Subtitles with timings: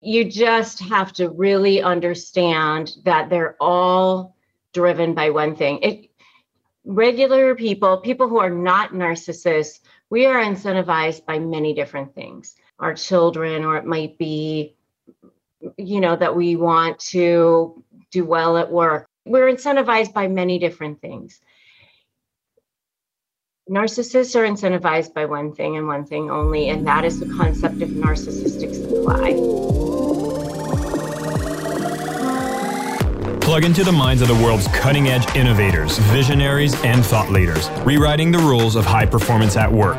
[0.00, 4.36] You just have to really understand that they're all
[4.72, 5.78] driven by one thing.
[5.82, 6.10] It,
[6.84, 12.56] regular people, people who are not narcissists, we are incentivized by many different things.
[12.78, 14.74] Our children, or it might be,
[15.76, 19.06] you know, that we want to do well at work.
[19.26, 21.40] We're incentivized by many different things.
[23.70, 27.82] Narcissists are incentivized by one thing and one thing only, and that is the concept
[27.82, 29.79] of narcissistic supply.
[33.50, 38.30] Plug into the minds of the world's cutting edge innovators, visionaries, and thought leaders, rewriting
[38.30, 39.98] the rules of high performance at work.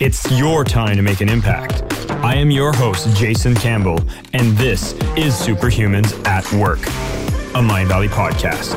[0.00, 1.84] It's your time to make an impact.
[2.10, 4.00] I am your host, Jason Campbell,
[4.32, 8.72] and this is Superhumans at Work, a Mindvalley podcast.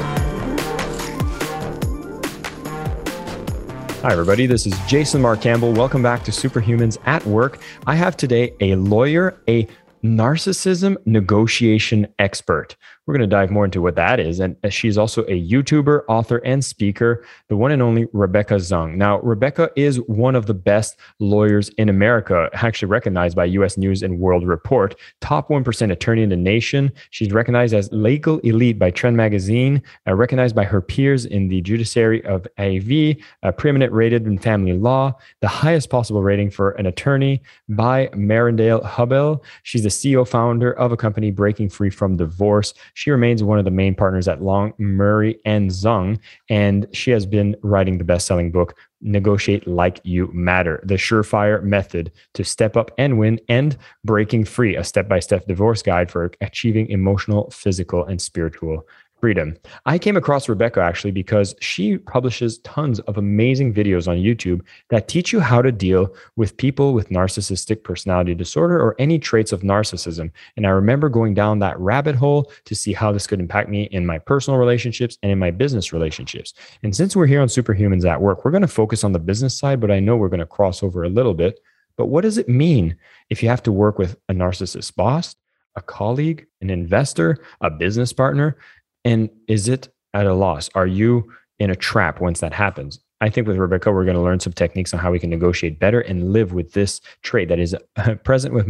[4.03, 4.45] Hi, everybody.
[4.45, 5.73] This is Jason Mark Campbell.
[5.73, 7.61] Welcome back to Superhumans at Work.
[7.88, 9.67] I have today a lawyer, a
[10.03, 12.75] narcissism negotiation expert.
[13.05, 14.39] We're going to dive more into what that is.
[14.39, 18.95] And she's also a YouTuber, author, and speaker, the one and only Rebecca Zung.
[18.95, 24.03] Now, Rebecca is one of the best lawyers in America, actually recognized by US News
[24.03, 26.94] and World Report, top 1% attorney in the nation.
[27.09, 31.59] She's recognized as legal elite by Trend Magazine, uh, recognized by her peers in the
[31.59, 36.85] judiciary of AV, uh, preeminent rated in family law, the highest possible rating for an
[36.85, 39.44] attorney by Martindale-Hubbell.
[39.63, 42.73] She's the CEO founder of a company breaking free from divorce.
[42.94, 47.25] She remains one of the main partners at Long, Murray, and Zung, and she has
[47.25, 52.77] been writing the best selling book, Negotiate Like You Matter, the surefire method to step
[52.77, 57.50] up and win, and Breaking Free, a step by step divorce guide for achieving emotional,
[57.50, 58.88] physical, and spiritual
[59.23, 59.55] freedom.
[59.85, 65.07] I came across Rebecca actually because she publishes tons of amazing videos on YouTube that
[65.07, 69.61] teach you how to deal with people with narcissistic personality disorder or any traits of
[69.61, 70.29] narcissism.
[70.57, 73.83] And I remember going down that rabbit hole to see how this could impact me
[73.94, 76.53] in my personal relationships and in my business relationships.
[76.83, 79.57] And since we're here on Superhumans at Work, we're going to focus on the business
[79.57, 81.62] side, but I know we're going to cross over a little bit.
[81.95, 82.97] But what does it mean
[83.29, 85.38] if you have to work with a narcissist boss,
[85.78, 88.57] a colleague, an investor, a business partner?
[89.06, 90.69] And is it at a loss?
[90.75, 93.00] Are you in a trap once that happens?
[93.22, 95.80] I think with Rebecca, we're going to learn some techniques on how we can negotiate
[95.80, 97.74] better and live with this trait that is
[98.25, 98.68] present with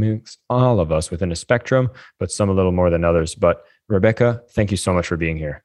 [0.48, 1.90] all of us within a spectrum,
[2.20, 3.34] but some a little more than others.
[3.34, 5.64] But Rebecca, thank you so much for being here.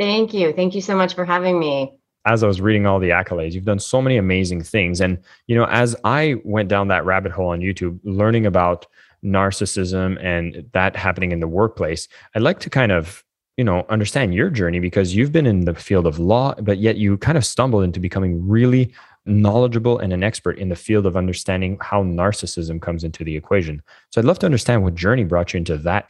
[0.00, 0.52] Thank you.
[0.52, 1.96] Thank you so much for having me.
[2.26, 5.00] As I was reading all the accolades, you've done so many amazing things.
[5.00, 8.86] And, you know, as I went down that rabbit hole on YouTube, learning about
[9.24, 13.22] narcissism and that happening in the workplace, I'd like to kind of
[13.56, 16.96] you know understand your journey because you've been in the field of law but yet
[16.96, 18.92] you kind of stumbled into becoming really
[19.26, 23.82] knowledgeable and an expert in the field of understanding how narcissism comes into the equation.
[24.10, 26.08] So i'd love to understand what journey brought you into that.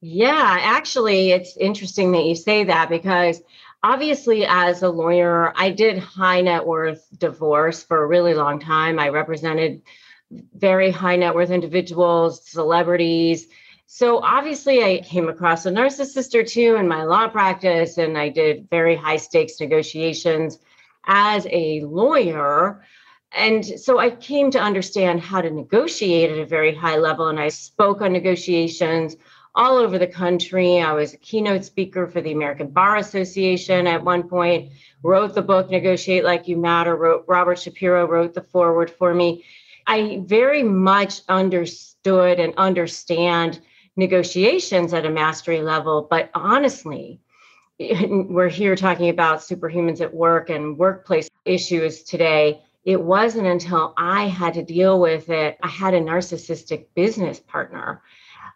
[0.00, 3.42] Yeah actually it's interesting that you say that because
[3.82, 8.98] obviously as a lawyer i did high net worth divorce for a really long time.
[8.98, 9.82] I represented
[10.30, 13.48] very high net worth individuals celebrities
[13.90, 18.28] so obviously, I came across a narcissist or two in my law practice, and I
[18.28, 20.58] did very high stakes negotiations
[21.06, 22.84] as a lawyer.
[23.32, 27.28] And so I came to understand how to negotiate at a very high level.
[27.28, 29.16] And I spoke on negotiations
[29.54, 30.82] all over the country.
[30.82, 34.70] I was a keynote speaker for the American Bar Association at one point,
[35.02, 39.46] wrote the book Negotiate Like You Matter, wrote Robert Shapiro wrote the foreword for me.
[39.86, 43.62] I very much understood and understand
[43.98, 46.06] negotiations at a mastery level.
[46.08, 47.20] But honestly,
[47.78, 52.62] we're here talking about superhumans at work and workplace issues today.
[52.84, 55.58] It wasn't until I had to deal with it.
[55.62, 58.02] I had a narcissistic business partner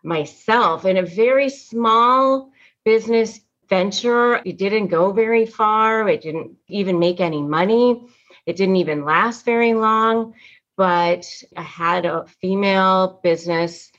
[0.02, 2.50] myself in a very small
[2.84, 4.36] business venture.
[4.44, 8.06] It didn't go very far, it didn't even make any money,
[8.47, 10.34] it didn't even last very long.
[10.76, 11.26] But
[11.56, 13.91] I had a female business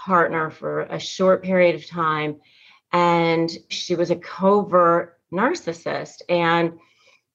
[0.00, 2.36] partner for a short period of time.
[2.92, 6.22] And she was a covert narcissist.
[6.28, 6.78] And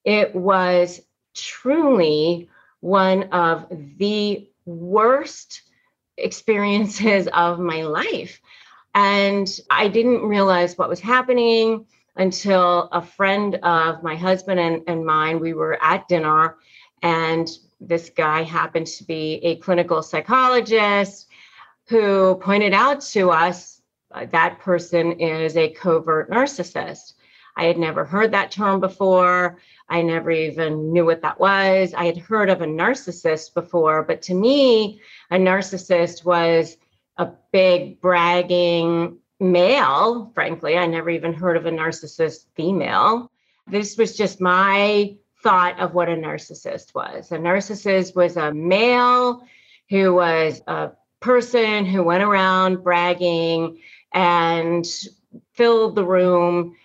[0.04, 1.00] it was
[1.34, 2.48] truly
[2.80, 3.66] one of
[3.98, 5.62] the worst
[6.16, 8.40] experiences of my life.
[8.94, 11.86] And I didn't realize what was happening
[12.16, 16.56] until a friend of my husband and, and mine, we were at dinner,
[17.02, 17.46] and
[17.78, 21.28] this guy happened to be a clinical psychologist
[21.88, 23.76] who pointed out to us
[24.12, 27.14] uh, that person is a covert narcissist.
[27.56, 29.58] I had never heard that term before.
[29.88, 31.94] I never even knew what that was.
[31.94, 35.00] I had heard of a narcissist before, but to me,
[35.30, 36.76] a narcissist was
[37.16, 40.76] a big bragging male, frankly.
[40.76, 43.30] I never even heard of a narcissist female.
[43.66, 47.32] This was just my thought of what a narcissist was.
[47.32, 49.46] A narcissist was a male
[49.88, 53.78] who was a person who went around bragging
[54.12, 54.86] and
[55.52, 56.76] filled the room.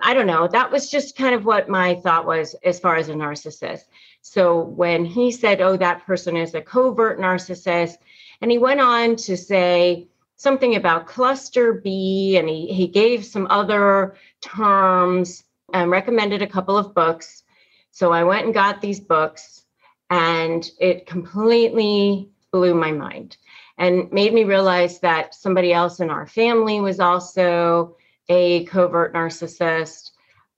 [0.00, 0.48] I don't know.
[0.48, 3.84] That was just kind of what my thought was as far as a narcissist.
[4.20, 7.96] So when he said, oh, that person is a covert narcissist,
[8.40, 13.46] and he went on to say something about cluster B, and he, he gave some
[13.50, 17.44] other terms and recommended a couple of books.
[17.90, 19.64] So I went and got these books,
[20.10, 23.36] and it completely blew my mind
[23.78, 27.96] and made me realize that somebody else in our family was also
[28.28, 30.10] a covert narcissist.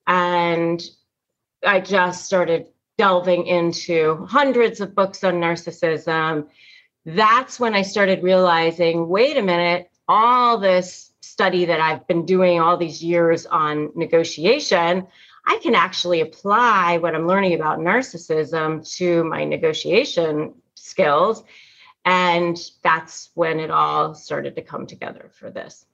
[0.06, 0.82] And
[1.64, 2.66] I just started
[2.98, 6.48] delving into hundreds of books on narcissism.
[7.06, 12.60] That's when I started realizing wait a minute, all this study that I've been doing
[12.60, 15.06] all these years on negotiation,
[15.46, 21.42] I can actually apply what I'm learning about narcissism to my negotiation skills.
[22.04, 25.86] And that's when it all started to come together for this.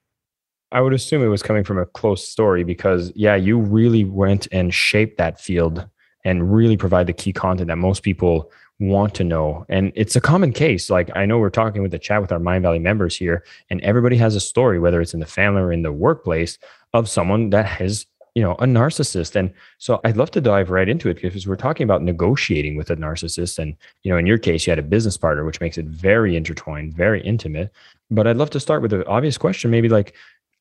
[0.73, 4.47] I would assume it was coming from a close story because, yeah, you really went
[4.53, 5.89] and shaped that field
[6.25, 9.67] and really provide the key content that most people want to know.
[9.69, 10.91] And it's a common case.
[10.91, 14.17] Like I know we're talking with the chat with our Mindvalley members here, and everybody
[14.17, 16.59] has a story, whether it's in the family or in the workplace,
[16.93, 19.37] of someone that has, you know, a narcissist.
[19.37, 22.91] And so I'd love to dive right into it because we're talking about negotiating with
[22.91, 23.59] a narcissist.
[23.59, 26.37] And, you know, in your case, you had a business partner, which makes it very
[26.37, 27.73] intertwined, very intimate.
[28.11, 30.15] But I'd love to start with an obvious question, maybe like,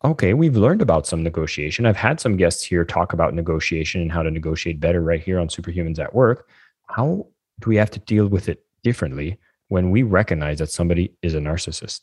[0.03, 1.85] okay, we've learned about some negotiation.
[1.85, 5.39] I've had some guests here talk about negotiation and how to negotiate better right here
[5.39, 6.47] on Superhumans at Work.
[6.87, 7.27] How
[7.59, 9.37] do we have to deal with it differently
[9.67, 12.01] when we recognize that somebody is a narcissist?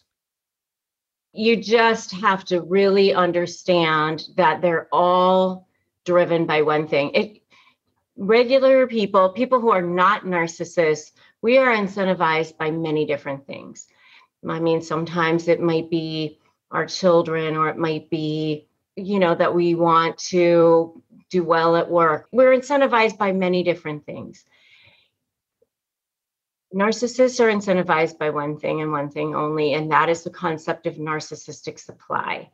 [1.36, 5.68] You just have to really understand that they're all
[6.04, 7.10] driven by one thing.
[7.14, 7.42] It,
[8.16, 11.12] regular people, people who are not narcissists,
[11.42, 13.86] we are incentivized by many different things.
[14.48, 16.38] I mean, sometimes it might be
[16.70, 21.90] our children or it might be you know that we want to do well at
[21.90, 24.44] work we're incentivized by many different things
[26.74, 30.86] narcissists are incentivized by one thing and one thing only and that is the concept
[30.86, 32.48] of narcissistic supply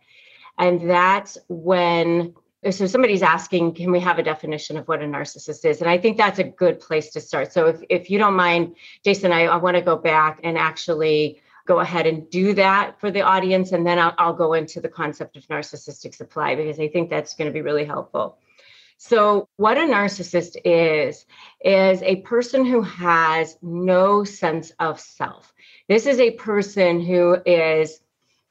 [0.59, 2.35] and that's when
[2.70, 5.97] so somebody's asking can we have a definition of what a narcissist is and i
[5.97, 9.44] think that's a good place to start so if, if you don't mind jason i,
[9.44, 13.73] I want to go back and actually go ahead and do that for the audience.
[13.73, 17.35] And then I'll, I'll go into the concept of narcissistic supply because I think that's
[17.35, 18.38] going to be really helpful.
[19.04, 21.26] So, what a narcissist is,
[21.60, 25.52] is a person who has no sense of self.
[25.88, 28.00] This is a person who is,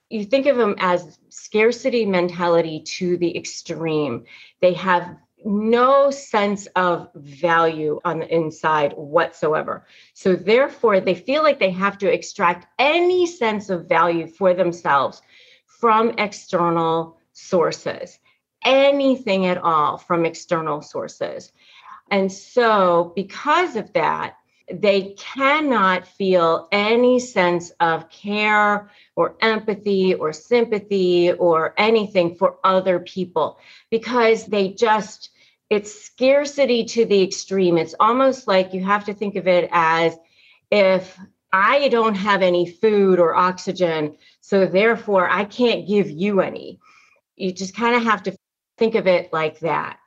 [0.09, 4.25] you think of them as scarcity mentality to the extreme.
[4.59, 5.15] They have
[5.45, 9.87] no sense of value on the inside whatsoever.
[10.13, 15.21] So, therefore, they feel like they have to extract any sense of value for themselves
[15.65, 18.19] from external sources,
[18.63, 21.51] anything at all from external sources.
[22.09, 24.35] And so, because of that,
[24.71, 32.99] they cannot feel any sense of care or empathy or sympathy or anything for other
[32.99, 35.29] people because they just
[35.69, 37.77] it's scarcity to the extreme.
[37.77, 40.17] It's almost like you have to think of it as
[40.69, 41.17] if
[41.53, 46.79] I don't have any food or oxygen, so therefore I can't give you any.
[47.37, 48.37] You just kind of have to
[48.77, 49.99] think of it like that.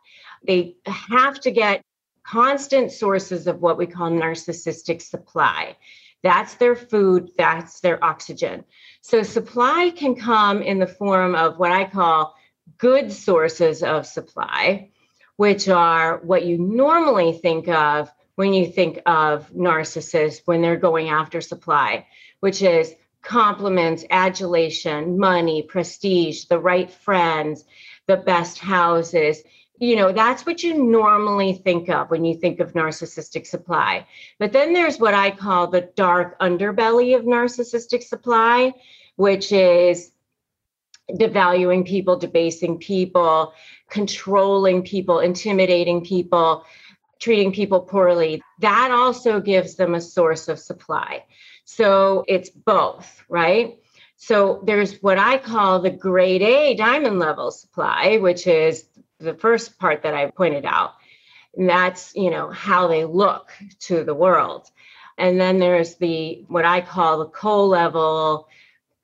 [0.47, 1.83] They have to get
[2.23, 5.76] constant sources of what we call narcissistic supply.
[6.23, 8.64] That's their food, that's their oxygen.
[9.02, 12.35] So, supply can come in the form of what I call
[12.78, 14.90] good sources of supply
[15.37, 21.09] which are what you normally think of when you think of narcissists when they're going
[21.09, 22.06] after supply,
[22.40, 27.64] which is compliments, adulation, money, prestige, the right friends,
[28.06, 29.42] the best houses.
[29.78, 34.06] You know, that's what you normally think of when you think of narcissistic supply.
[34.38, 38.73] But then there's what I call the dark underbelly of narcissistic supply,
[39.16, 40.12] which is
[41.11, 43.52] devaluing people, debasing people,
[43.90, 46.64] controlling people, intimidating people,
[47.20, 48.42] treating people poorly.
[48.61, 51.25] That also gives them a source of supply.
[51.64, 53.78] So it's both, right?
[54.26, 58.87] So there's what I call the grade A diamond level supply, which is
[59.19, 60.95] the first part that I pointed out.
[61.54, 64.71] And that's, you know, how they look to the world.
[65.19, 68.49] And then there's the what I call the coal level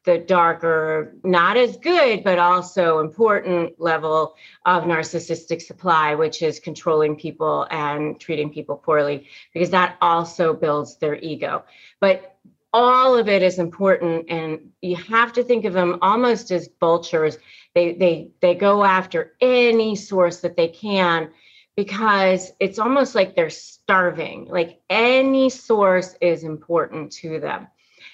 [0.04, 4.34] the darker, not as good, but also important level
[4.64, 10.96] of narcissistic supply, which is controlling people and treating people poorly, because that also builds
[10.96, 11.62] their ego.
[12.00, 12.34] But
[12.72, 17.38] all of it is important, and you have to think of them almost as vultures.
[17.74, 21.30] They they they go after any source that they can
[21.76, 24.46] because it's almost like they're starving.
[24.46, 27.68] Like any source is important to them.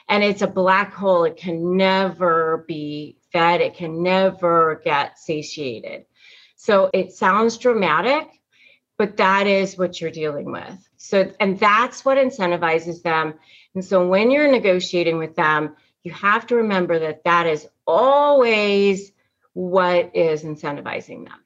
[0.09, 1.25] And it's a black hole.
[1.25, 3.61] It can never be fed.
[3.61, 6.07] It can never get satiated.
[6.57, 8.29] So it sounds dramatic
[8.99, 10.89] but that is what you're dealing with.
[10.97, 13.35] So and that's what incentivizes them
[13.77, 19.13] and so when you're negotiating with them you have to remember that that is always
[19.53, 21.39] what is incentivizing them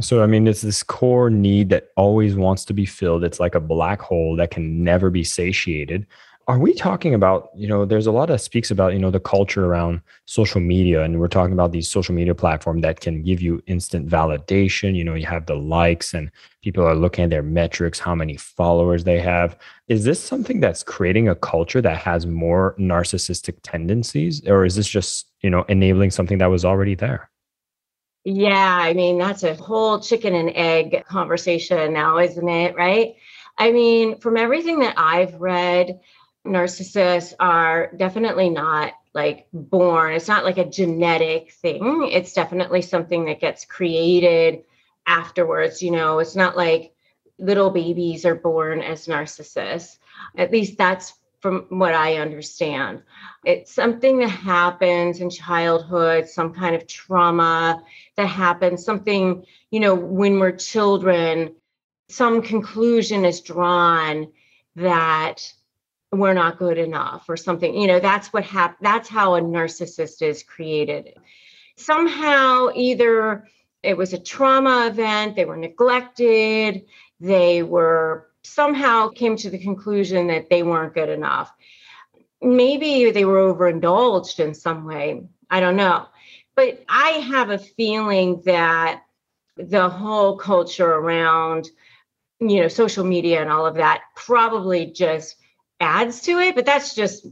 [0.00, 3.22] so, I mean, it's this core need that always wants to be filled.
[3.22, 6.06] It's like a black hole that can never be satiated
[6.46, 9.20] are we talking about you know there's a lot that speaks about you know the
[9.20, 13.40] culture around social media and we're talking about these social media platform that can give
[13.40, 14.94] you instant validation.
[14.94, 16.30] You know you have the likes and
[16.62, 19.56] people are looking at their metrics how many followers they have.
[19.88, 24.88] Is this something that's creating a culture that has more narcissistic tendencies or is this
[24.88, 27.30] just you know enabling something that was already there?
[28.24, 33.14] Yeah i mean that's a whole chicken and egg conversation now isn't it right?
[33.56, 36.00] I mean, from everything that I've read,
[36.46, 40.12] narcissists are definitely not like born.
[40.12, 42.08] It's not like a genetic thing.
[42.10, 44.64] It's definitely something that gets created
[45.06, 46.18] afterwards you know?
[46.18, 46.94] It's not like
[47.38, 49.98] little babies are born as narcissists.
[50.36, 53.02] At least that's from what i understand.
[53.44, 57.82] It's something that happens in childhood some kind of trauma
[58.16, 61.54] that happens something you know when we're children
[62.08, 64.30] some conclusion is drawn
[64.76, 65.52] that
[66.18, 70.22] we're not good enough or something you know that's what hap- that's how a narcissist
[70.22, 71.14] is created.
[71.76, 73.48] Somehow either
[73.82, 76.84] it was a trauma event they were neglected
[77.20, 81.52] they were somehow came to the conclusion that they weren't good enough.
[82.42, 86.06] Maybe they were overindulged in some way i don't know.
[86.56, 89.02] But i have a feeling that
[89.56, 91.70] the whole culture around
[92.40, 95.36] you know social media and all of that probably just
[95.84, 97.26] adds to it, but that's just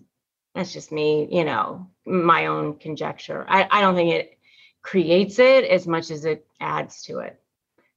[0.55, 3.47] that's just me, you know, my own conjecture.
[3.49, 4.39] I, I don't think it
[4.83, 7.41] creates it as much as it adds to it.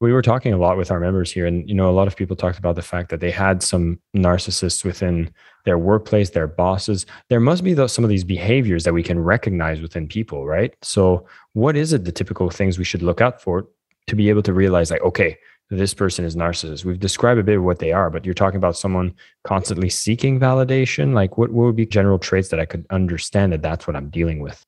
[0.00, 2.16] We were talking a lot with our members here, and you know, a lot of
[2.16, 5.30] people talked about the fact that they had some narcissists within
[5.64, 7.06] their workplace, their bosses.
[7.28, 10.74] There must be those, some of these behaviors that we can recognize within people, right?
[10.82, 13.66] So, what is it the typical things we should look out for
[14.06, 15.38] to be able to realize, like, okay,
[15.70, 16.84] this person is narcissist.
[16.84, 20.38] We've described a bit of what they are, but you're talking about someone constantly seeking
[20.38, 21.12] validation.
[21.12, 24.08] Like, what, what would be general traits that I could understand that that's what I'm
[24.10, 24.64] dealing with?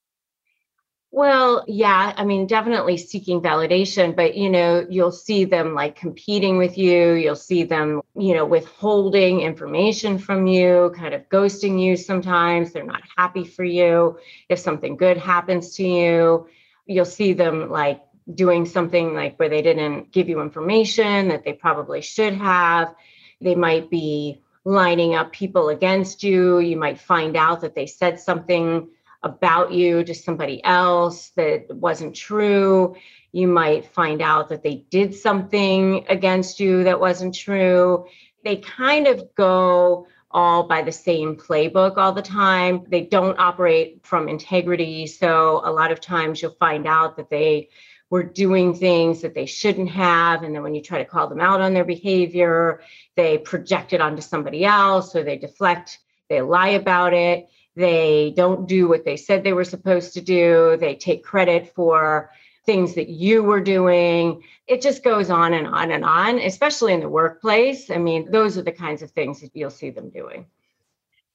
[1.10, 6.58] Well, yeah, I mean, definitely seeking validation, but you know, you'll see them like competing
[6.58, 7.14] with you.
[7.14, 12.72] You'll see them, you know, withholding information from you, kind of ghosting you sometimes.
[12.72, 14.18] They're not happy for you.
[14.50, 16.46] If something good happens to you,
[16.84, 18.02] you'll see them like
[18.34, 22.94] doing something like where they didn't give you information that they probably should have.
[23.40, 26.58] They might be lining up people against you.
[26.58, 28.88] You might find out that they said something
[29.22, 32.94] about you to somebody else that wasn't true.
[33.32, 38.06] You might find out that they did something against you that wasn't true.
[38.44, 42.84] They kind of go all by the same playbook all the time.
[42.88, 45.06] They don't operate from integrity.
[45.06, 47.70] So a lot of times you'll find out that they
[48.10, 50.42] were doing things that they shouldn't have.
[50.42, 52.80] And then when you try to call them out on their behavior,
[53.16, 55.98] they project it onto somebody else or they deflect,
[56.28, 57.48] they lie about it.
[57.76, 60.76] They don't do what they said they were supposed to do.
[60.80, 62.30] They take credit for
[62.66, 64.42] things that you were doing.
[64.66, 67.90] It just goes on and on and on, especially in the workplace.
[67.90, 70.46] I mean, those are the kinds of things that you'll see them doing.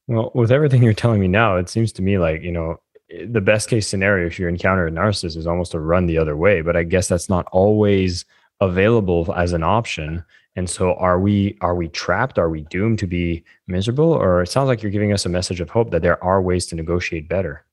[0.08, 2.82] Well, with everything you're telling me now, it seems to me like, you know,
[3.28, 6.36] the best case scenario if you encounter a narcissist is almost to run the other
[6.36, 8.26] way but i guess that's not always
[8.64, 10.24] available as an option.
[10.56, 12.38] And so are we are we trapped?
[12.38, 14.12] Are we doomed to be miserable?
[14.12, 16.66] Or it sounds like you're giving us a message of hope that there are ways
[16.68, 17.66] to negotiate better.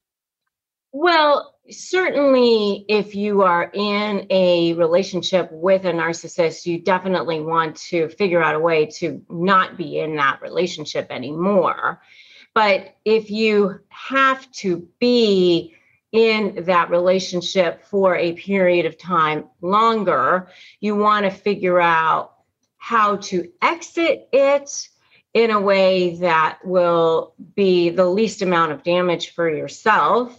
[0.93, 8.09] Well certainly if you are in a relationship with a narcissist you definitely want to
[8.09, 12.01] figure out a way to not be in that relationship anymore
[12.55, 15.75] but if you have to be
[16.13, 20.49] in that relationship for a period of time longer,
[20.81, 22.35] you want to figure out
[22.79, 24.89] how to exit it
[25.35, 30.37] in a way that will be the least amount of damage for yourself.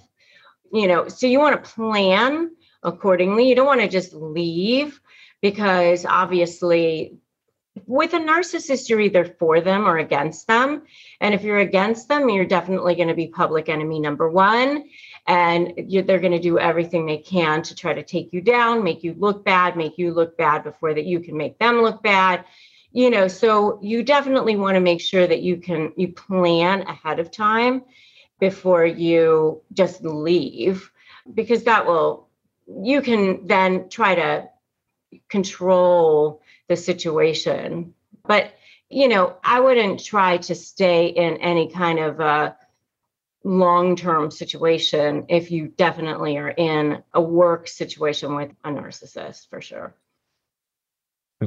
[0.74, 2.52] You know, so you want to plan
[2.84, 3.48] accordingly.
[3.48, 5.00] You don't want to just leave
[5.42, 7.18] because obviously
[7.86, 10.84] with a narcissist, you're either for them or against them.
[11.22, 14.90] And if you're against them, you're definitely going to be public enemy number one.
[15.28, 19.04] And they're going to do everything they can to try to take you down, make
[19.04, 22.46] you look bad, make you look bad before that you can make them look bad.
[22.92, 27.20] You know, so you definitely want to make sure that you can you plan ahead
[27.20, 27.84] of time
[28.40, 30.92] before you just leave
[31.34, 32.28] because that will
[32.68, 34.50] you can then try to
[35.30, 36.41] control
[36.72, 37.94] the situation.
[38.26, 38.54] But,
[38.90, 42.56] you know, I wouldn't try to stay in any kind of a
[43.44, 49.60] long term situation if you definitely are in a work situation with a narcissist for
[49.60, 49.94] sure.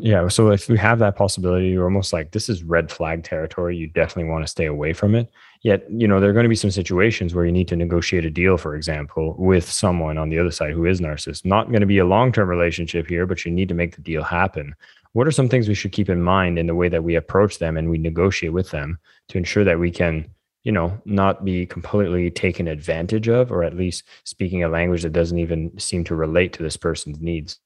[0.00, 0.26] Yeah.
[0.26, 3.76] So if we have that possibility, you're almost like this is red flag territory.
[3.76, 5.30] You definitely want to stay away from it.
[5.62, 8.24] Yet, you know, there are going to be some situations where you need to negotiate
[8.24, 11.44] a deal, for example, with someone on the other side who is narcissist.
[11.44, 14.02] Not going to be a long term relationship here, but you need to make the
[14.02, 14.74] deal happen.
[15.12, 17.58] What are some things we should keep in mind in the way that we approach
[17.58, 18.98] them and we negotiate with them
[19.28, 20.28] to ensure that we can,
[20.64, 25.12] you know, not be completely taken advantage of, or at least speaking a language that
[25.12, 27.60] doesn't even seem to relate to this person's needs?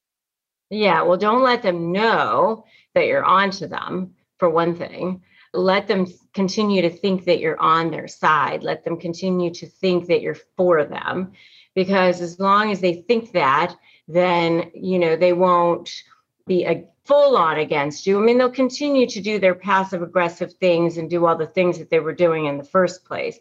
[0.69, 5.23] Yeah, well, don't let them know that you're on to them, for one thing.
[5.53, 8.63] Let them continue to think that you're on their side.
[8.63, 11.33] Let them continue to think that you're for them.
[11.73, 13.75] Because as long as they think that,
[14.07, 16.03] then, you know, they won't
[16.45, 18.19] be a full on against you.
[18.19, 21.79] I mean, they'll continue to do their passive aggressive things and do all the things
[21.79, 23.39] that they were doing in the first place.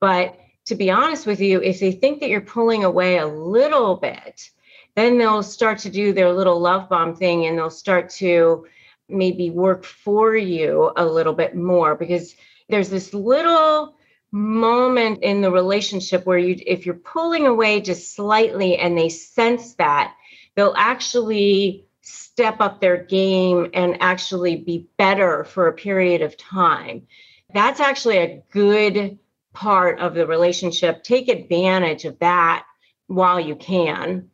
[0.00, 3.96] But to be honest with you, if they think that you're pulling away a little
[3.96, 4.50] bit,
[4.98, 8.66] then they'll start to do their little love bomb thing and they'll start to
[9.08, 12.34] maybe work for you a little bit more because
[12.68, 13.94] there's this little
[14.32, 19.74] moment in the relationship where you if you're pulling away just slightly and they sense
[19.74, 20.14] that
[20.54, 27.06] they'll actually step up their game and actually be better for a period of time.
[27.54, 29.18] That's actually a good
[29.54, 31.02] part of the relationship.
[31.02, 32.64] Take advantage of that
[33.06, 34.30] while you can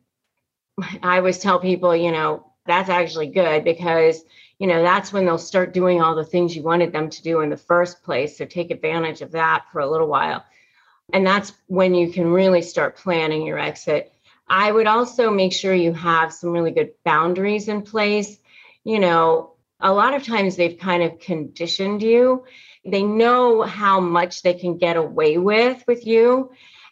[1.01, 4.23] I always tell people, you know, that's actually good because,
[4.59, 7.41] you know, that's when they'll start doing all the things you wanted them to do
[7.41, 8.37] in the first place.
[8.37, 10.43] So take advantage of that for a little while.
[11.13, 14.11] And that's when you can really start planning your exit.
[14.47, 18.37] I would also make sure you have some really good boundaries in place.
[18.83, 22.45] You know, a lot of times they've kind of conditioned you.
[22.83, 26.51] They know how much they can get away with with you.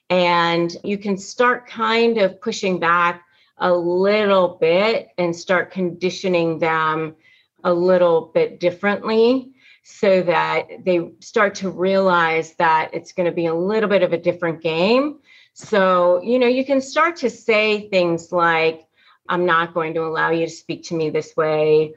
[0.09, 3.23] And you can start kind of pushing back
[3.63, 7.15] a little bit and start conditioning them
[7.63, 13.45] a little bit differently so that they start to realize that it's going to be
[13.45, 15.19] a little bit of a different game.
[15.53, 18.85] So, you know, you can start to say things like,
[19.29, 21.93] I'm not going to allow you to speak to me this way.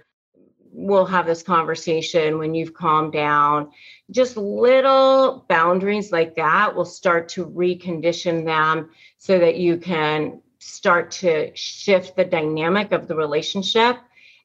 [0.70, 3.70] We'll have this conversation when you've calmed down.
[4.12, 11.10] Just little boundaries like that will start to recondition them so that you can start
[11.12, 13.96] to shift the dynamic of the relationship,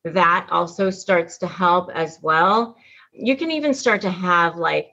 [0.04, 2.78] that also starts to help as well.
[3.12, 4.92] You can even start to have like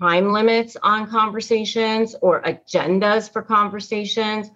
[0.00, 4.50] time limits on conversations or agendas for conversations.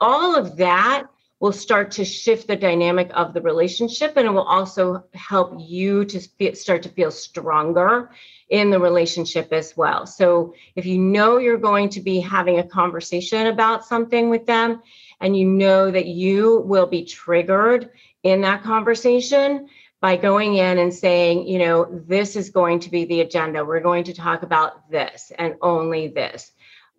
[0.00, 1.06] All of that
[1.40, 6.04] will start to shift the dynamic of the relationship and it will also help you
[6.04, 8.10] to start to feel stronger
[8.50, 10.06] in the relationship as well.
[10.06, 14.82] So if you know you're going to be having a conversation about something with them
[15.24, 17.88] and you know that you will be triggered
[18.24, 19.66] in that conversation
[20.02, 23.64] by going in and saying, you know, this is going to be the agenda.
[23.64, 26.52] We're going to talk about this and only this.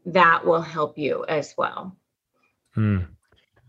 [0.08, 1.96] That will help you as well.
[2.74, 3.02] Hmm.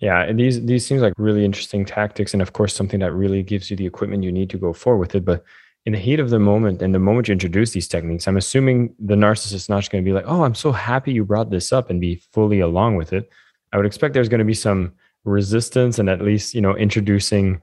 [0.01, 3.71] Yeah, these these seems like really interesting tactics, and of course, something that really gives
[3.71, 5.25] you the equipment you need to go forward with it.
[5.25, 5.45] But
[5.85, 8.95] in the heat of the moment, and the moment you introduce these techniques, I'm assuming
[8.99, 11.73] the narcissist is not going to be like, "Oh, I'm so happy you brought this
[11.73, 13.31] up," and be fully along with it.
[13.77, 17.61] I would expect there's going to be some resistance and at least, you know, introducing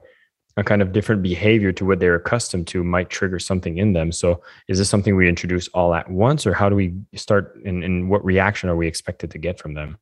[0.56, 4.12] a kind of different behavior to what they're accustomed to might trigger something in them.
[4.12, 7.82] So is this something we introduce all at once or how do we start and,
[7.82, 9.98] and what reaction are we expected to get from them?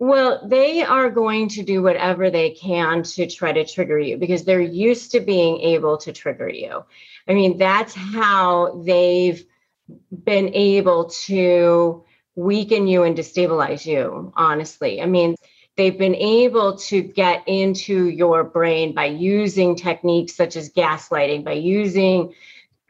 [0.00, 4.42] Well, they are going to do whatever they can to try to trigger you because
[4.42, 6.84] they're used to being able to trigger you.
[7.28, 9.44] I mean, that's how they've
[10.24, 15.02] been able to weaken you and destabilize you, honestly.
[15.02, 15.36] I mean,
[15.76, 21.52] they've been able to get into your brain by using techniques such as gaslighting, by
[21.52, 22.34] using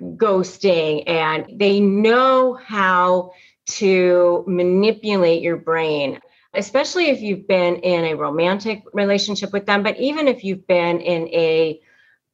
[0.03, 3.33] ghosting and they know how
[3.67, 6.19] to manipulate your brain
[6.55, 11.01] especially if you've been in a romantic relationship with them but even if you've been
[11.01, 11.81] in a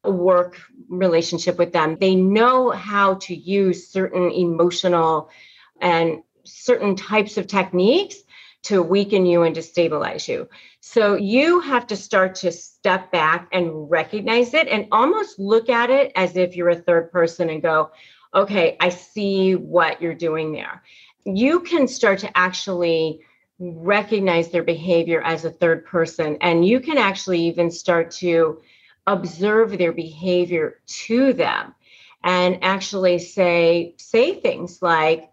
[0.03, 5.29] work relationship with them they know how to use certain emotional
[5.79, 8.17] and certain types of techniques
[8.61, 10.47] to weaken you and destabilize you.
[10.81, 15.89] So you have to start to step back and recognize it and almost look at
[15.89, 17.91] it as if you're a third person and go,
[18.33, 20.83] okay, I see what you're doing there.
[21.25, 23.21] You can start to actually
[23.59, 28.61] recognize their behavior as a third person, and you can actually even start to
[29.07, 31.73] observe their behavior to them
[32.23, 35.29] and actually say say things like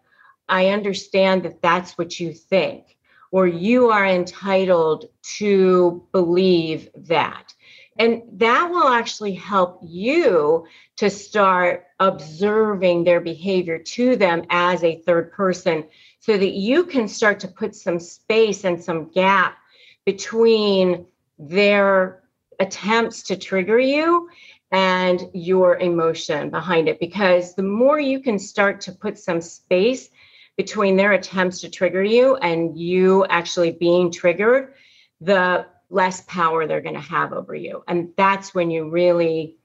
[0.48, 2.96] i understand that that's what you think
[3.30, 7.52] or you are entitled to believe that.
[7.98, 15.02] And that will actually help you to start observing their behavior to them as a
[15.02, 15.84] third person
[16.20, 19.58] so that you can start to put some space and some gap
[20.04, 21.06] between
[21.38, 22.22] their
[22.60, 24.28] attempts to trigger you
[24.72, 27.00] and your emotion behind it.
[27.00, 30.10] Because the more you can start to put some space
[30.56, 34.74] between their attempts to trigger you and you actually being triggered,
[35.20, 37.82] the less power they're going to have over you.
[37.86, 39.58] And that's when you really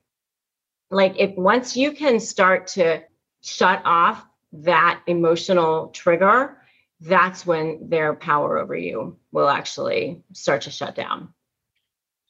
[0.89, 3.01] like if once you can start to
[3.41, 6.57] shut off that emotional trigger,
[6.99, 11.33] that's when their power over you will actually start to shut down.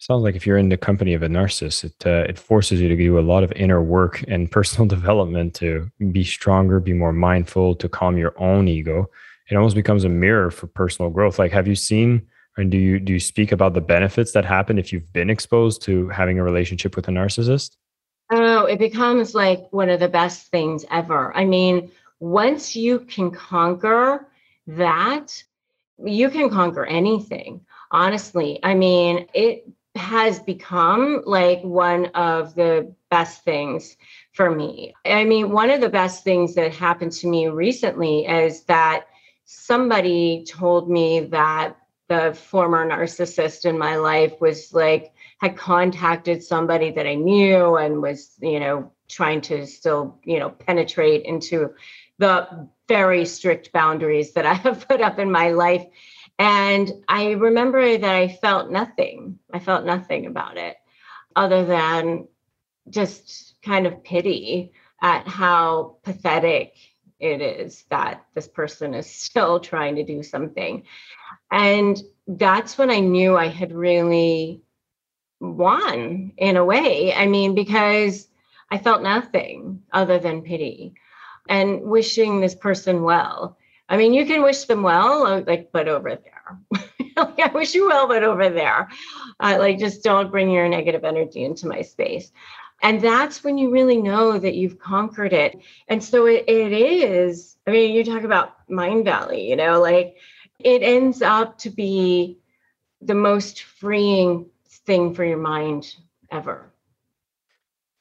[0.01, 2.87] Sounds like if you're in the company of a narcissist, it uh, it forces you
[2.87, 7.13] to do a lot of inner work and personal development to be stronger, be more
[7.13, 9.07] mindful, to calm your own ego.
[9.51, 11.37] It almost becomes a mirror for personal growth.
[11.37, 14.79] Like, have you seen and do you do you speak about the benefits that happen
[14.79, 17.75] if you've been exposed to having a relationship with a narcissist?
[18.31, 21.31] Oh, it becomes like one of the best things ever.
[21.37, 24.27] I mean, once you can conquer
[24.65, 25.43] that,
[26.03, 27.61] you can conquer anything
[27.91, 28.59] honestly.
[28.63, 33.97] I mean, it has become like one of the best things
[34.33, 34.93] for me.
[35.05, 39.05] I mean, one of the best things that happened to me recently is that
[39.45, 41.75] somebody told me that
[42.07, 48.01] the former narcissist in my life was like, had contacted somebody that I knew and
[48.01, 51.73] was, you know, trying to still, you know, penetrate into
[52.17, 55.85] the very strict boundaries that I have put up in my life.
[56.41, 59.37] And I remember that I felt nothing.
[59.53, 60.75] I felt nothing about it
[61.35, 62.27] other than
[62.89, 64.73] just kind of pity
[65.03, 66.73] at how pathetic
[67.19, 70.81] it is that this person is still trying to do something.
[71.51, 74.63] And that's when I knew I had really
[75.39, 77.13] won in a way.
[77.13, 78.27] I mean, because
[78.71, 80.95] I felt nothing other than pity
[81.47, 83.59] and wishing this person well.
[83.91, 86.57] I mean, you can wish them well, uh, like, but over there.
[87.17, 88.87] like, I wish you well, but over there.
[89.37, 92.31] Uh, like, just don't bring your negative energy into my space.
[92.81, 95.59] And that's when you really know that you've conquered it.
[95.89, 100.15] And so it, it is, I mean, you talk about Mindvalley, you know, like
[100.59, 102.37] it ends up to be
[103.01, 104.45] the most freeing
[104.85, 105.97] thing for your mind
[106.31, 106.71] ever.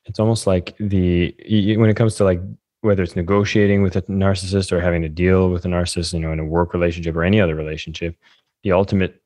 [0.05, 1.35] It's almost like the,
[1.77, 2.41] when it comes to like
[2.83, 6.33] whether it's negotiating with a narcissist or having to deal with a narcissist, you know,
[6.33, 8.17] in a work relationship or any other relationship,
[8.63, 9.21] the ultimate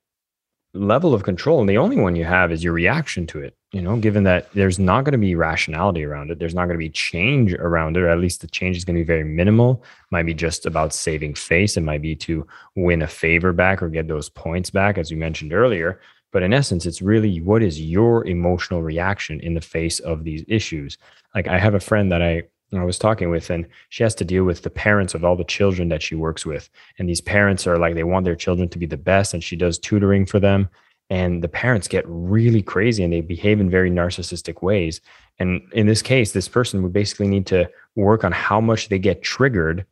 [0.75, 3.57] level of control and the only one you have is your reaction to it.
[3.73, 6.75] You know, given that there's not going to be rationality around it, there's not going
[6.75, 9.25] to be change around it, or at least the change is going to be very
[9.25, 9.83] minimal.
[10.11, 11.77] might be just about saving face.
[11.77, 15.17] It might be to win a favor back or get those points back, as you
[15.17, 16.01] mentioned earlier.
[16.33, 20.45] But in essence, it's really what is your emotional reaction in the face of these
[20.49, 20.99] issues.
[21.35, 24.25] Like I have a friend that I I was talking with, and she has to
[24.25, 26.69] deal with the parents of all the children that she works with.
[26.99, 29.57] And these parents are like, they want their children to be the best, and she
[29.57, 30.69] does tutoring for them.
[31.11, 35.01] And the parents get really crazy and they behave in very narcissistic ways.
[35.39, 38.99] And in this case, this person would basically need to work on how much they
[38.99, 39.85] get triggered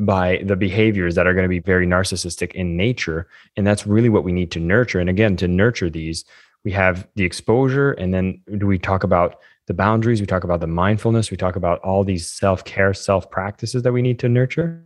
[0.00, 3.28] by the behaviors that are going to be very narcissistic in nature.
[3.56, 4.98] And that's really what we need to nurture.
[4.98, 6.24] And again, to nurture these,
[6.64, 10.58] we have the exposure, and then do we talk about the boundaries, we talk about
[10.58, 14.28] the mindfulness, we talk about all these self care, self practices that we need to
[14.28, 14.84] nurture.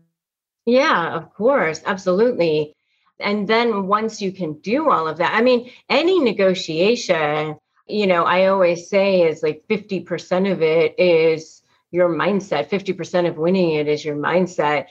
[0.67, 1.81] Yeah, of course.
[1.87, 2.77] Absolutely.
[3.19, 7.57] And then once you can do all of that, I mean, any negotiation,
[7.89, 13.39] you know, I always say is like 50% of it is your mindset, 50% of
[13.39, 14.89] winning it is your mindset.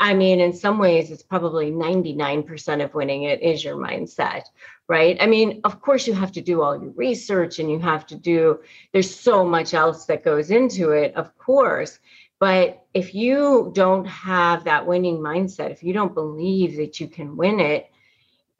[0.00, 4.42] I mean, in some ways, it's probably 99% of winning it is your mindset,
[4.88, 5.16] right?
[5.20, 8.16] I mean, of course, you have to do all your research and you have to
[8.16, 8.60] do,
[8.92, 11.98] there's so much else that goes into it, of course.
[12.38, 17.36] But if you don't have that winning mindset, if you don't believe that you can
[17.36, 17.90] win it,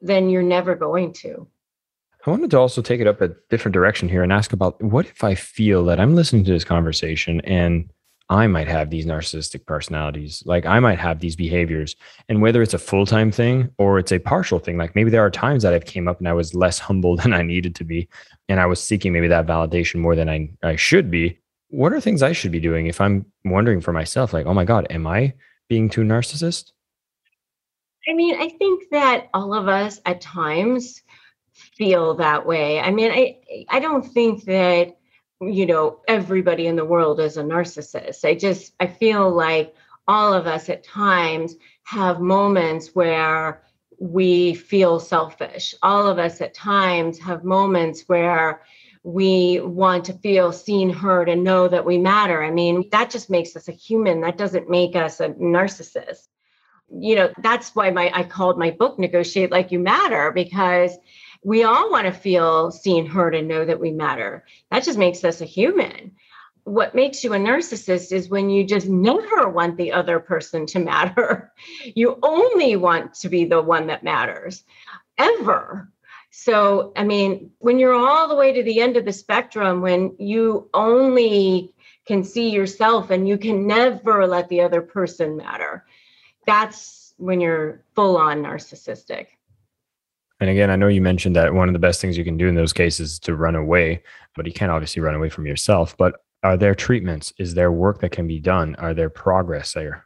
[0.01, 1.47] then you're never going to.
[2.25, 5.05] I wanted to also take it up a different direction here and ask about what
[5.05, 7.89] if I feel that I'm listening to this conversation and
[8.29, 10.43] I might have these narcissistic personalities.
[10.45, 11.95] Like I might have these behaviors.
[12.27, 15.31] And whether it's a full-time thing or it's a partial thing, like maybe there are
[15.31, 18.09] times that I've came up and I was less humble than I needed to be.
[18.49, 21.39] And I was seeking maybe that validation more than I, I should be.
[21.69, 24.63] What are things I should be doing if I'm wondering for myself, like, oh my
[24.63, 25.33] God, am I
[25.67, 26.71] being too narcissist?
[28.09, 31.01] I mean, I think that all of us at times
[31.51, 32.79] feel that way.
[32.79, 33.37] I mean, I
[33.69, 34.96] I don't think that
[35.41, 38.25] you know everybody in the world is a narcissist.
[38.25, 39.73] I just i feel like
[40.07, 43.63] all of us at times have moments where
[43.99, 45.73] we feel selfish.
[45.81, 48.61] All of us at times have moments where
[49.03, 52.43] we want to feel seen heard and know that we matter.
[52.43, 54.21] I mean that just makes us a human.
[54.21, 56.27] That doesn't make us a narcissist.
[56.89, 60.97] You know that's why my i called my book negotiate like you matter because
[61.43, 64.45] we all want to feel seen, heard, and know that we matter.
[64.71, 66.11] That just makes us a human.
[66.63, 70.79] What makes you a narcissist is when you just never want the other person to
[70.79, 71.51] matter.
[71.95, 74.63] You only want to be the one that matters
[75.17, 75.89] ever.
[76.31, 80.15] So, I mean, when you're all the way to the end of the spectrum, when
[80.19, 81.73] you only
[82.05, 85.85] can see yourself and you can never let the other person matter,
[86.45, 89.27] that's when you're full on narcissistic.
[90.39, 92.47] And again, I know you mentioned that one of the best things you can do
[92.47, 94.03] in those cases is to run away,
[94.35, 95.97] but you can't obviously run away from yourself.
[95.97, 97.33] But are there treatments?
[97.39, 98.75] Is there work that can be done?
[98.75, 100.05] Are there progress there?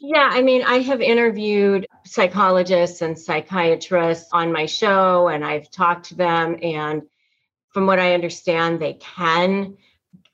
[0.00, 6.06] Yeah, I mean, I have interviewed psychologists and psychiatrists on my show, and I've talked
[6.06, 6.56] to them.
[6.62, 7.02] And
[7.70, 9.76] from what I understand, they can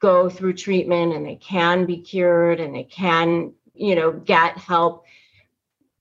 [0.00, 5.06] go through treatment and they can be cured and they can, you know, get help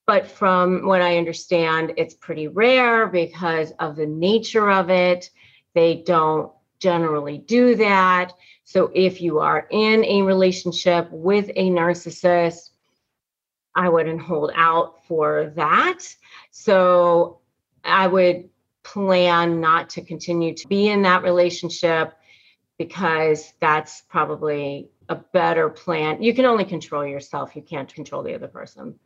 [0.05, 5.29] but from what I understand, it's pretty rare because of the nature of it.
[5.73, 8.33] They don't generally do that.
[8.65, 12.71] So if you are in a relationship with a narcissist,
[13.75, 15.99] I wouldn't hold out for that.
[16.51, 17.39] So
[17.83, 18.49] I would
[18.83, 22.13] plan not to continue to be in that relationship
[22.77, 26.21] because that's probably a better plan.
[26.21, 28.99] You can only control yourself, you can't control the other person.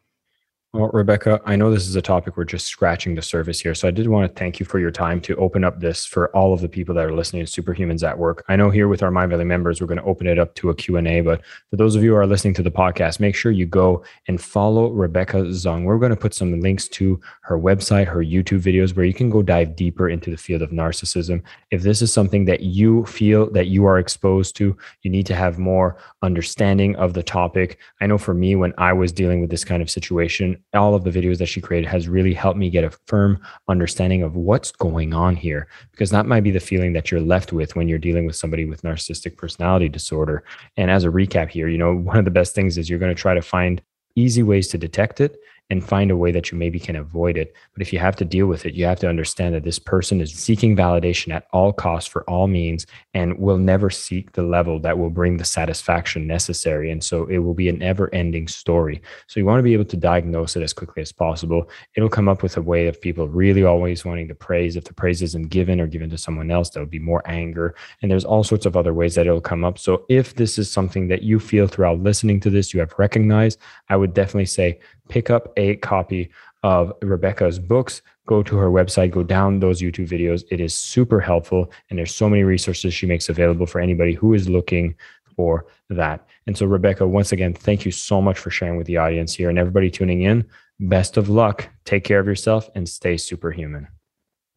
[0.73, 3.73] Well, Rebecca, I know this is a topic we're just scratching the surface here.
[3.73, 6.27] So I did want to thank you for your time to open up this for
[6.35, 8.43] all of the people that are listening to Superhumans at Work.
[8.49, 10.75] I know here with our Mindvalley members, we're going to open it up to a
[10.75, 13.65] Q&A, but for those of you who are listening to the podcast, make sure you
[13.65, 15.85] go and follow Rebecca Zung.
[15.85, 19.29] We're going to put some links to her website, her YouTube videos, where you can
[19.29, 21.41] go dive deeper into the field of narcissism.
[21.71, 25.35] If this is something that you feel that you are exposed to, you need to
[25.35, 27.79] have more understanding of the topic.
[28.01, 31.03] I know for me, when I was dealing with this kind of situation, all of
[31.03, 34.71] the videos that she created has really helped me get a firm understanding of what's
[34.71, 37.97] going on here because that might be the feeling that you're left with when you're
[37.97, 40.43] dealing with somebody with narcissistic personality disorder.
[40.75, 43.15] And as a recap here you know one of the best things is you're going
[43.15, 43.81] to try to find
[44.15, 45.37] easy ways to detect it
[45.69, 47.53] and find a way that you maybe can avoid it.
[47.73, 50.21] But if you have to deal with it, you have to understand that this person
[50.21, 54.79] is seeking validation at all costs for all means and will never seek the level
[54.79, 56.91] that will bring the satisfaction necessary.
[56.91, 59.01] And so it will be an never ending story.
[59.27, 61.69] So you want to be able to diagnose it as quickly as possible.
[61.95, 64.75] It'll come up with a way of people really always wanting to praise.
[64.75, 67.75] If the praise isn't given or given to someone else, there'll be more anger.
[68.01, 69.79] And there's all sorts of other ways that it'll come up.
[69.79, 73.59] So if this is something that you feel throughout listening to this, you have recognized,
[73.89, 76.29] I would definitely say pick up a copy
[76.63, 80.43] of Rebecca's books, go to her website, go down those YouTube videos.
[80.51, 81.71] It is super helpful.
[81.89, 84.95] And there's so many resources she makes available for anybody who is looking
[85.35, 86.27] for that.
[86.47, 89.49] And so, Rebecca, once again, thank you so much for sharing with the audience here
[89.49, 90.45] and everybody tuning in.
[90.79, 91.69] Best of luck.
[91.85, 93.87] Take care of yourself and stay superhuman.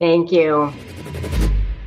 [0.00, 0.72] Thank you.